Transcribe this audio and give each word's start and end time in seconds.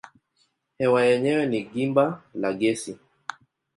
Hewa 0.77 0.99
yenyewe 1.09 1.43
ni 1.51 1.59
gimba 1.71 2.05
la 2.41 2.49
gesi. 2.59 2.93